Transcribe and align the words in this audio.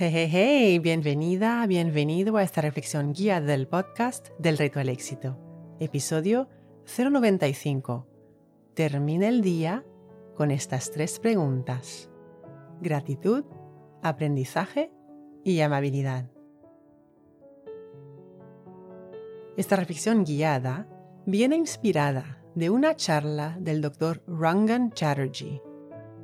Hey, 0.00 0.10
hey, 0.12 0.28
hey, 0.30 0.78
bienvenida, 0.78 1.66
bienvenido 1.66 2.36
a 2.36 2.44
esta 2.44 2.60
reflexión 2.60 3.12
guía 3.14 3.40
del 3.40 3.66
podcast 3.66 4.28
del 4.38 4.56
reto 4.56 4.78
al 4.78 4.90
éxito. 4.90 5.36
Episodio 5.80 6.48
095. 6.86 8.06
Termina 8.74 9.26
el 9.26 9.42
día 9.42 9.84
con 10.36 10.52
estas 10.52 10.92
tres 10.92 11.18
preguntas. 11.18 12.08
Gratitud, 12.80 13.44
aprendizaje 14.00 14.92
y 15.42 15.62
amabilidad. 15.62 16.30
Esta 19.56 19.74
reflexión 19.74 20.22
guiada 20.22 20.86
viene 21.26 21.56
inspirada 21.56 22.40
de 22.54 22.70
una 22.70 22.94
charla 22.94 23.56
del 23.58 23.80
Dr. 23.80 24.22
Rangan 24.28 24.92
Chatterjee, 24.92 25.60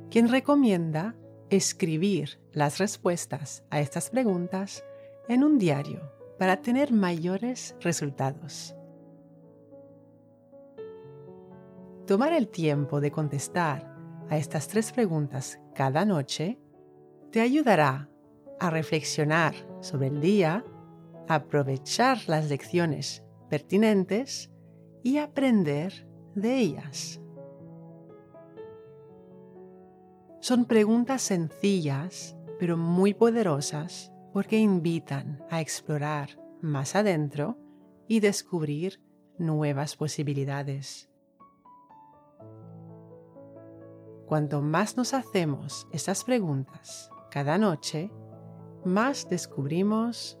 quien 0.09 0.29
recomienda 0.29 1.17
escribir 1.55 2.39
las 2.51 2.77
respuestas 2.77 3.63
a 3.69 3.79
estas 3.79 4.09
preguntas 4.09 4.83
en 5.27 5.43
un 5.43 5.57
diario 5.57 6.11
para 6.37 6.61
tener 6.61 6.91
mayores 6.91 7.75
resultados. 7.81 8.75
Tomar 12.05 12.33
el 12.33 12.47
tiempo 12.49 13.01
de 13.01 13.11
contestar 13.11 13.91
a 14.29 14.37
estas 14.37 14.67
tres 14.67 14.91
preguntas 14.91 15.59
cada 15.73 16.05
noche 16.05 16.59
te 17.31 17.41
ayudará 17.41 18.09
a 18.59 18.69
reflexionar 18.69 19.55
sobre 19.81 20.07
el 20.07 20.21
día, 20.21 20.63
aprovechar 21.27 22.19
las 22.27 22.49
lecciones 22.49 23.23
pertinentes 23.49 24.51
y 25.03 25.17
aprender 25.17 26.07
de 26.35 26.57
ellas. 26.57 27.21
Son 30.45 30.65
preguntas 30.65 31.23
sencillas, 31.23 32.37
pero 32.59 32.77
muy 32.77 33.15
poderosas 33.15 34.13
porque 34.31 34.59
invitan 34.59 35.43
a 35.49 35.59
explorar 35.59 36.39
más 36.61 36.95
adentro 36.95 37.57
y 38.07 38.19
descubrir 38.19 39.01
nuevas 39.39 39.95
posibilidades. 39.95 41.09
Cuanto 44.27 44.61
más 44.61 44.97
nos 44.97 45.15
hacemos 45.15 45.87
estas 45.91 46.23
preguntas 46.23 47.09
cada 47.31 47.57
noche, 47.57 48.11
más 48.83 49.27
descubrimos 49.27 50.37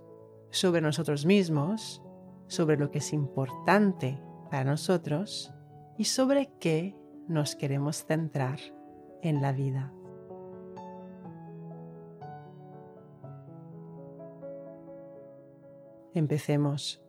sobre 0.51 0.81
nosotros 0.81 1.25
mismos, 1.25 2.03
sobre 2.45 2.77
lo 2.77 2.91
que 2.91 2.99
es 2.99 3.11
importante 3.11 4.21
para 4.51 4.65
nosotros 4.65 5.51
y 5.97 6.03
sobre 6.03 6.53
qué 6.59 6.95
nos 7.27 7.55
queremos 7.55 8.05
centrar 8.05 8.59
en 9.25 9.41
la 9.41 9.51
vida. 9.51 9.91
Empecemos. 16.13 17.03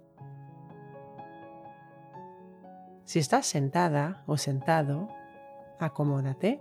Si 3.05 3.19
estás 3.19 3.47
sentada 3.47 4.25
o 4.27 4.37
sentado, 4.37 5.09
acomódate. 5.79 6.61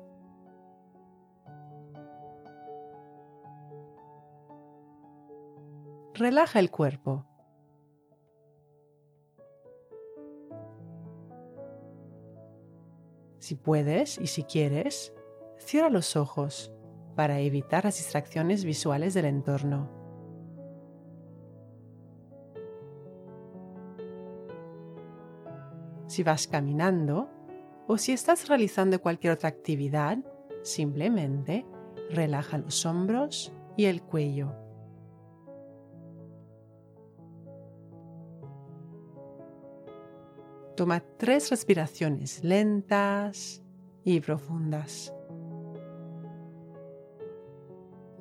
Relaja 6.14 6.59
el 6.59 6.69
cuerpo. 6.69 7.25
Si 13.40 13.56
puedes 13.56 14.17
y 14.17 14.28
si 14.28 14.44
quieres, 14.44 15.14
cierra 15.58 15.89
los 15.89 16.16
ojos 16.16 16.72
para 17.16 17.39
evitar 17.39 17.86
las 17.86 17.98
distracciones 17.98 18.66
visuales 18.66 19.14
del 19.14 19.25
entorno. 19.25 20.06
si 26.07 26.24
vas 26.24 26.47
caminando 26.47 27.29
o 27.88 27.97
si 27.97 28.13
estás 28.13 28.47
realizando 28.47 29.02
cualquier 29.02 29.34
otra 29.34 29.50
actividad, 29.50 30.18
simplemente 30.63 31.66
relaja 32.09 32.58
los 32.58 32.85
hombros 32.85 33.52
y 33.75 33.85
el 33.85 34.02
cuello. 34.02 34.53
Toma 40.75 41.02
tres 41.18 41.50
respiraciones 41.50 42.44
lentas 42.44 43.62
y 44.03 44.19
profundas. 44.19 45.15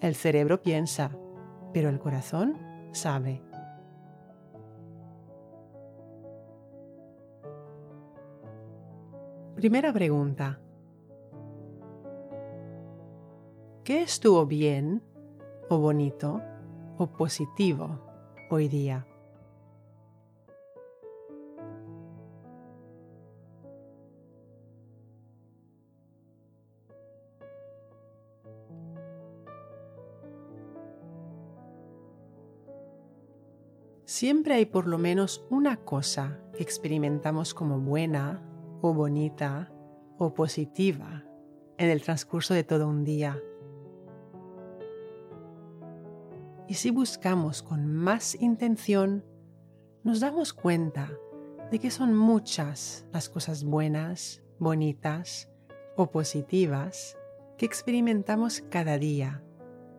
El 0.00 0.14
cerebro 0.14 0.62
piensa, 0.62 1.10
pero 1.74 1.90
el 1.90 1.98
corazón 1.98 2.56
sabe. 2.92 3.42
Primera 9.56 9.92
pregunta. 9.92 10.58
¿Qué 13.84 14.02
estuvo 14.02 14.46
bien 14.46 15.02
o 15.68 15.78
bonito 15.78 16.40
o 16.96 17.06
positivo 17.08 18.00
hoy 18.48 18.68
día? 18.68 19.06
Siempre 34.20 34.52
hay 34.52 34.66
por 34.66 34.86
lo 34.86 34.98
menos 34.98 35.46
una 35.48 35.78
cosa 35.78 36.38
que 36.54 36.62
experimentamos 36.62 37.54
como 37.54 37.80
buena 37.80 38.42
o 38.82 38.92
bonita 38.92 39.72
o 40.18 40.34
positiva 40.34 41.24
en 41.78 41.88
el 41.88 42.02
transcurso 42.02 42.52
de 42.52 42.62
todo 42.62 42.86
un 42.86 43.02
día. 43.02 43.40
Y 46.68 46.74
si 46.74 46.90
buscamos 46.90 47.62
con 47.62 47.86
más 47.86 48.34
intención, 48.34 49.24
nos 50.04 50.20
damos 50.20 50.52
cuenta 50.52 51.10
de 51.70 51.78
que 51.78 51.90
son 51.90 52.14
muchas 52.14 53.06
las 53.14 53.30
cosas 53.30 53.64
buenas, 53.64 54.42
bonitas 54.58 55.48
o 55.96 56.10
positivas 56.10 57.16
que 57.56 57.64
experimentamos 57.64 58.62
cada 58.68 58.98
día, 58.98 59.42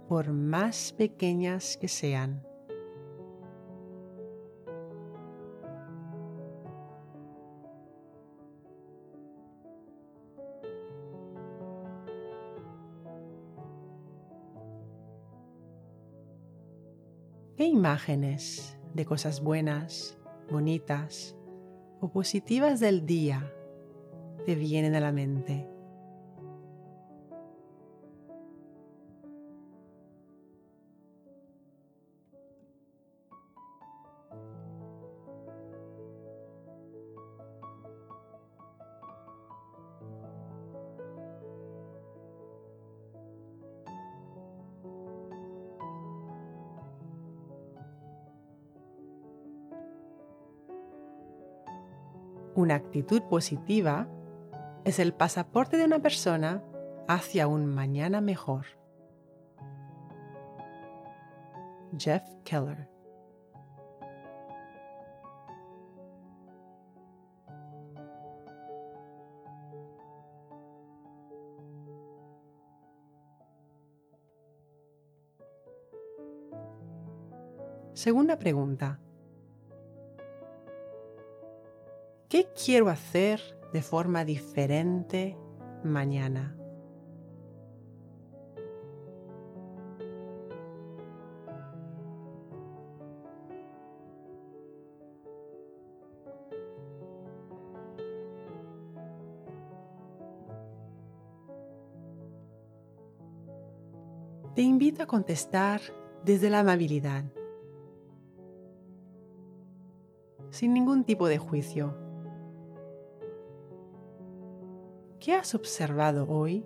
por 0.08 0.32
más 0.32 0.94
pequeñas 0.94 1.76
que 1.76 1.88
sean. 1.88 2.51
Imágenes 17.72 18.78
de 18.94 19.06
cosas 19.06 19.42
buenas, 19.42 20.20
bonitas 20.50 21.36
o 22.02 22.12
positivas 22.12 22.80
del 22.80 23.06
día 23.06 23.54
te 24.46 24.56
vienen 24.56 24.96
a 24.96 25.00
la 25.00 25.12
mente? 25.12 25.70
Una 52.56 52.76
actitud 52.76 53.22
positiva 53.24 54.08
es 54.84 55.00
el 55.00 55.14
pasaporte 55.14 55.78
de 55.78 55.86
una 55.86 56.00
persona 56.00 56.64
hacia 57.08 57.48
un 57.48 57.66
mañana 57.66 58.20
mejor. 58.20 58.66
Jeff 61.98 62.24
Keller. 62.44 62.90
Segunda 77.94 78.40
pregunta. 78.40 79.00
¿Qué 82.32 82.48
quiero 82.56 82.88
hacer 82.88 83.42
de 83.74 83.82
forma 83.82 84.24
diferente 84.24 85.38
mañana? 85.84 86.56
Te 104.56 104.62
invito 104.62 105.04
a 105.04 105.06
contestar 105.06 105.82
desde 106.24 106.50
la 106.50 106.62
amabilidad, 106.62 107.26
sin 110.50 110.74
ningún 110.74 111.04
tipo 111.04 111.28
de 111.28 111.38
juicio. 111.38 112.11
¿Qué 115.22 115.36
has 115.36 115.54
observado 115.54 116.28
hoy 116.28 116.66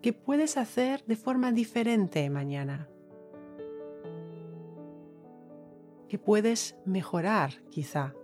que 0.00 0.14
puedes 0.14 0.56
hacer 0.56 1.04
de 1.04 1.16
forma 1.16 1.52
diferente 1.52 2.30
mañana? 2.30 2.88
Que 6.08 6.18
puedes 6.18 6.76
mejorar 6.86 7.62
quizá. 7.68 8.14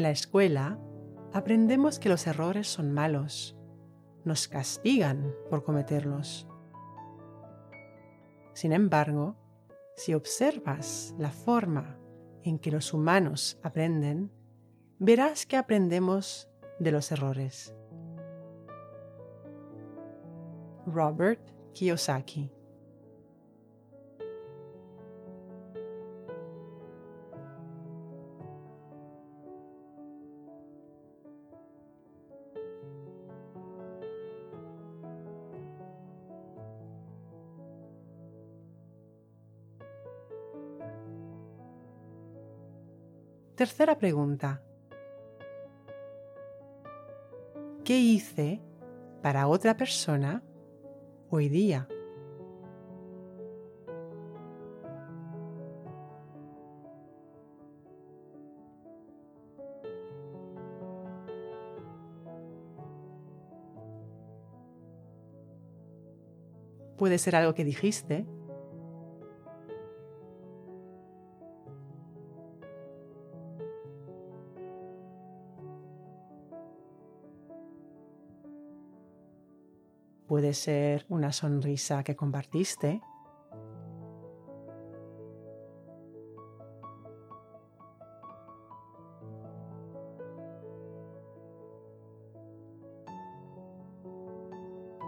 En 0.00 0.04
la 0.04 0.12
escuela 0.12 0.78
aprendemos 1.34 1.98
que 1.98 2.08
los 2.08 2.26
errores 2.26 2.66
son 2.66 2.90
malos, 2.90 3.54
nos 4.24 4.48
castigan 4.48 5.34
por 5.50 5.62
cometerlos. 5.62 6.48
Sin 8.54 8.72
embargo, 8.72 9.36
si 9.96 10.14
observas 10.14 11.14
la 11.18 11.30
forma 11.30 11.98
en 12.44 12.58
que 12.58 12.70
los 12.70 12.94
humanos 12.94 13.60
aprenden, 13.62 14.32
verás 14.98 15.44
que 15.44 15.58
aprendemos 15.58 16.48
de 16.78 16.92
los 16.92 17.12
errores. 17.12 17.74
Robert 20.86 21.46
Kiyosaki 21.74 22.50
Tercera 43.60 43.98
pregunta. 43.98 44.62
¿Qué 47.84 47.98
hice 47.98 48.62
para 49.20 49.48
otra 49.48 49.76
persona 49.76 50.42
hoy 51.28 51.50
día? 51.50 51.86
Puede 66.96 67.18
ser 67.18 67.36
algo 67.36 67.52
que 67.52 67.64
dijiste 67.64 68.24
Puede 80.40 80.54
ser 80.54 81.04
una 81.10 81.32
sonrisa 81.32 82.02
que 82.02 82.16
compartiste. 82.16 83.02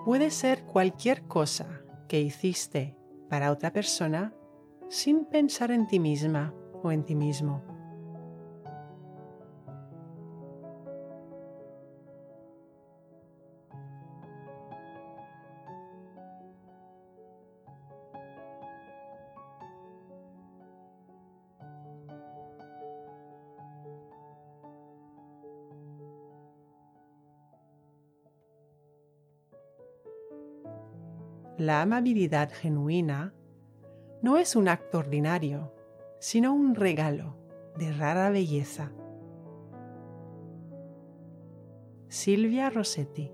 Puede 0.05 0.31
ser 0.31 0.65
cualquier 0.65 1.23
cosa 1.23 1.81
que 2.09 2.21
hiciste 2.21 2.95
para 3.31 3.53
otra 3.53 3.73
persona 3.73 4.35
sin 4.91 5.25
pensar 5.25 5.71
en 5.71 5.87
ti 5.87 5.99
misma 5.99 6.53
o 6.83 6.93
en 6.93 7.05
ti 7.05 7.15
mismo. 7.15 7.72
La 31.59 31.83
amabilidad 31.83 32.51
genuina 32.51 33.35
no 34.23 34.39
es 34.39 34.57
un 34.57 34.69
acto 34.69 34.99
ordinario, 34.99 35.75
sino 36.19 36.55
un 36.55 36.75
regalo 36.75 37.37
de 37.77 37.93
rara 37.93 38.31
belleza. 38.31 38.91
Silvia 42.09 42.71
Rossetti 42.71 43.31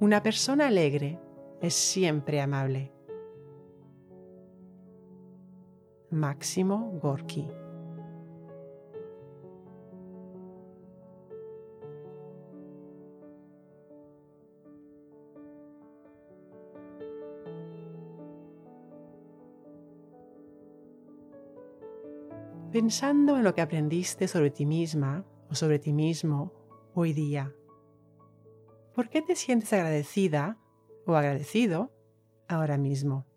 Una 0.00 0.20
persona 0.20 0.66
alegre 0.66 1.20
es 1.60 1.74
siempre 1.74 2.40
amable. 2.40 3.01
Máximo 6.12 6.98
Gorky. 7.00 7.48
Pensando 22.70 23.38
en 23.38 23.44
lo 23.44 23.54
que 23.54 23.62
aprendiste 23.62 24.28
sobre 24.28 24.50
ti 24.50 24.66
misma 24.66 25.24
o 25.48 25.54
sobre 25.54 25.78
ti 25.78 25.94
mismo 25.94 26.52
hoy 26.94 27.14
día, 27.14 27.54
¿por 28.94 29.08
qué 29.08 29.22
te 29.22 29.34
sientes 29.34 29.72
agradecida 29.72 30.58
o 31.06 31.16
agradecido 31.16 31.90
ahora 32.48 32.76
mismo? 32.76 33.31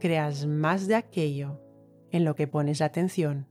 Creas 0.00 0.46
más 0.46 0.88
de 0.88 0.96
aquello 0.96 1.60
en 2.10 2.24
lo 2.24 2.34
que 2.34 2.48
pones 2.48 2.80
la 2.80 2.86
atención. 2.86 3.46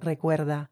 Recuerda, 0.00 0.71